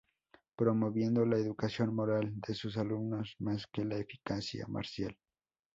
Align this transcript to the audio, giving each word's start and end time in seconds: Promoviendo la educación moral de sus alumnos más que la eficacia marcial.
Promoviendo 0.55 1.27
la 1.27 1.37
educación 1.37 1.93
moral 1.93 2.33
de 2.41 2.55
sus 2.55 2.75
alumnos 2.75 3.35
más 3.37 3.67
que 3.67 3.85
la 3.85 3.97
eficacia 3.97 4.65
marcial. 4.67 5.15